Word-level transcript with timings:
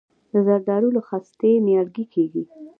د 0.31 0.33
زردالو 0.47 0.89
له 0.97 1.01
خستې 1.07 1.51
نیالګی 1.67 2.05
کیږي؟ 2.13 2.43